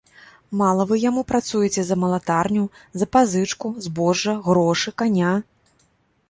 [0.59, 2.63] Мала вы яму працуеце за малатарню,
[3.03, 5.33] за пазычку збожжа, грошы, каня?